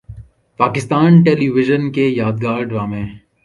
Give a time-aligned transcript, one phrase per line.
[0.59, 3.03] Pakistan television کے یادگار ڈرامے